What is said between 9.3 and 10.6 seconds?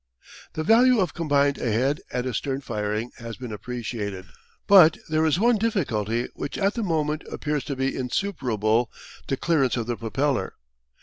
clearance of the propeller.